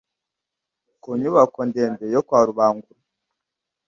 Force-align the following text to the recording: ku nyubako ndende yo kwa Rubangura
ku 1.01 1.09
nyubako 1.19 1.59
ndende 1.69 2.05
yo 2.15 2.21
kwa 2.27 2.39
Rubangura 2.47 3.01